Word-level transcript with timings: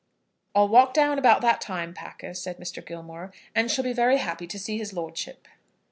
"I'll 0.55 0.67
walk 0.67 0.95
down 0.95 1.19
about 1.19 1.41
that 1.41 1.61
time, 1.61 1.93
Packer," 1.93 2.33
said 2.33 2.57
Mr. 2.57 2.83
Gilmore, 2.83 3.31
"and 3.53 3.69
shall 3.69 3.83
be 3.83 3.93
very 3.93 4.17
happy 4.17 4.47
to 4.47 4.57
see 4.57 4.79
his 4.79 4.93
lordship." 4.93 5.47